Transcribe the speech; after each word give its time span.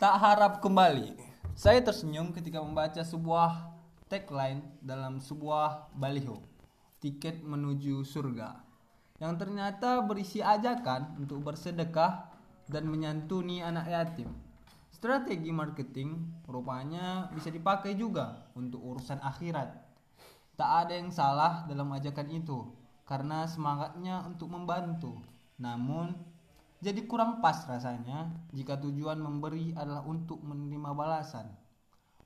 Tak 0.00 0.16
harap 0.16 0.64
kembali. 0.64 1.12
Saya 1.52 1.84
tersenyum 1.84 2.32
ketika 2.32 2.64
membaca 2.64 3.04
sebuah 3.04 3.68
tagline 4.08 4.64
dalam 4.80 5.20
sebuah 5.20 5.92
baliho. 5.92 6.40
Tiket 7.04 7.44
menuju 7.44 8.00
surga. 8.08 8.64
Yang 9.20 9.44
ternyata 9.44 10.00
berisi 10.00 10.40
ajakan 10.40 11.20
untuk 11.20 11.44
bersedekah 11.44 12.32
dan 12.64 12.88
menyantuni 12.88 13.60
anak 13.60 13.92
yatim. 13.92 14.32
Strategi 14.88 15.52
marketing 15.52 16.48
rupanya 16.48 17.28
bisa 17.36 17.52
dipakai 17.52 17.92
juga 17.92 18.48
untuk 18.56 18.80
urusan 18.80 19.20
akhirat. 19.20 19.68
Tak 20.56 20.70
ada 20.88 20.96
yang 20.96 21.12
salah 21.12 21.68
dalam 21.68 21.92
ajakan 21.92 22.28
itu 22.32 22.72
karena 23.04 23.44
semangatnya 23.44 24.24
untuk 24.24 24.48
membantu. 24.48 25.20
Namun 25.60 26.16
jadi 26.80 27.04
kurang 27.04 27.44
pas 27.44 27.60
rasanya 27.68 28.32
jika 28.56 28.80
tujuan 28.80 29.20
memberi 29.20 29.76
adalah 29.76 30.00
untuk 30.08 30.40
menerima 30.40 30.96
balasan. 30.96 31.44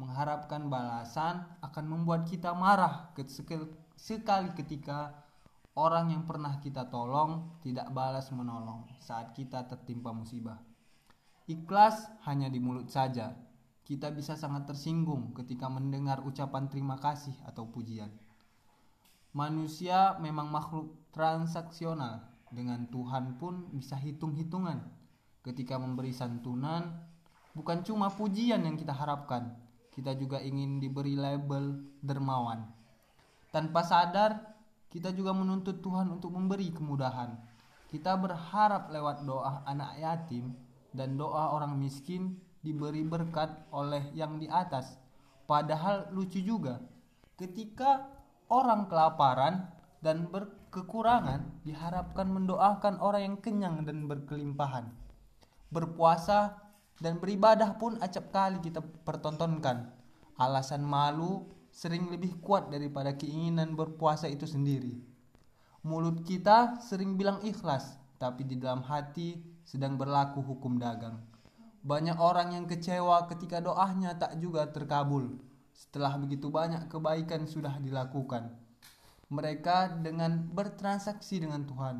Mengharapkan 0.00 0.72
balasan 0.72 1.44
akan 1.60 1.84
membuat 1.84 2.24
kita 2.24 2.56
marah 2.56 3.12
sekali 3.98 4.48
ketika 4.56 5.12
orang 5.76 6.16
yang 6.16 6.24
pernah 6.24 6.56
kita 6.64 6.88
tolong 6.88 7.60
tidak 7.60 7.92
balas 7.92 8.32
menolong 8.32 8.88
saat 9.04 9.36
kita 9.36 9.68
tertimpa 9.68 10.16
musibah. 10.16 10.56
Ikhlas 11.44 12.08
hanya 12.24 12.48
di 12.48 12.56
mulut 12.56 12.88
saja. 12.88 13.36
Kita 13.84 14.08
bisa 14.12 14.32
sangat 14.32 14.64
tersinggung 14.64 15.36
ketika 15.36 15.68
mendengar 15.68 16.24
ucapan 16.24 16.72
terima 16.72 16.96
kasih 16.96 17.36
atau 17.44 17.68
pujian. 17.68 18.12
Manusia 19.36 20.16
memang 20.24 20.48
makhluk 20.48 20.96
transaksional 21.12 22.37
dengan 22.52 22.88
Tuhan 22.88 23.36
pun 23.36 23.68
bisa 23.72 23.96
hitung-hitungan. 23.96 24.80
Ketika 25.44 25.78
memberi 25.80 26.12
santunan, 26.12 27.04
bukan 27.56 27.84
cuma 27.84 28.12
pujian 28.12 28.64
yang 28.64 28.76
kita 28.76 28.92
harapkan, 28.92 29.56
kita 29.94 30.14
juga 30.14 30.38
ingin 30.38 30.78
diberi 30.78 31.18
label 31.18 31.80
dermawan. 32.04 32.68
Tanpa 33.48 33.82
sadar, 33.82 34.58
kita 34.92 35.12
juga 35.12 35.32
menuntut 35.32 35.80
Tuhan 35.80 36.08
untuk 36.12 36.36
memberi 36.36 36.72
kemudahan. 36.72 37.34
Kita 37.88 38.16
berharap 38.20 38.92
lewat 38.92 39.24
doa 39.24 39.64
anak 39.64 39.96
yatim 39.96 40.52
dan 40.92 41.16
doa 41.16 41.56
orang 41.56 41.76
miskin 41.80 42.36
diberi 42.60 43.04
berkat 43.04 43.48
oleh 43.72 44.12
yang 44.12 44.36
di 44.36 44.44
atas. 44.48 45.00
Padahal 45.48 46.12
lucu 46.12 46.44
juga, 46.44 46.84
ketika 47.40 48.04
orang 48.52 48.84
kelaparan 48.88 49.72
dan 50.04 50.28
berkekurangan 50.68 51.64
diharapkan 51.64 52.28
mendoakan 52.28 53.00
orang 53.00 53.32
yang 53.32 53.36
kenyang 53.40 53.88
dan 53.88 54.04
berkelimpahan. 54.04 54.92
Berpuasa 55.72 56.60
dan 57.00 57.16
beribadah 57.16 57.80
pun 57.80 57.96
acap 58.04 58.28
kali 58.28 58.60
kita 58.60 58.84
pertontonkan. 58.84 59.88
Alasan 60.36 60.84
malu 60.84 61.48
sering 61.72 62.12
lebih 62.12 62.36
kuat 62.44 62.68
daripada 62.68 63.16
keinginan 63.16 63.72
berpuasa 63.72 64.28
itu 64.28 64.44
sendiri. 64.44 65.00
Mulut 65.88 66.20
kita 66.20 66.76
sering 66.84 67.16
bilang 67.16 67.40
ikhlas, 67.40 67.96
tapi 68.20 68.44
di 68.44 68.60
dalam 68.60 68.84
hati 68.84 69.40
sedang 69.64 69.96
berlaku 69.96 70.44
hukum 70.44 70.76
dagang. 70.76 71.16
Banyak 71.80 72.20
orang 72.20 72.52
yang 72.52 72.68
kecewa 72.68 73.24
ketika 73.32 73.64
doanya 73.64 74.12
tak 74.20 74.36
juga 74.36 74.68
terkabul 74.68 75.40
setelah 75.72 76.12
begitu 76.20 76.52
banyak 76.52 76.90
kebaikan 76.92 77.46
sudah 77.48 77.78
dilakukan 77.78 78.67
mereka 79.28 79.92
dengan 80.00 80.48
bertransaksi 80.52 81.44
dengan 81.44 81.68
Tuhan. 81.68 81.96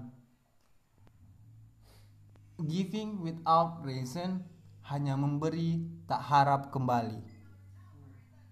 Giving 2.59 3.23
without 3.23 3.85
reason 3.87 4.43
hanya 4.89 5.15
memberi 5.15 5.85
tak 6.09 6.25
harap 6.25 6.73
kembali. 6.75 7.38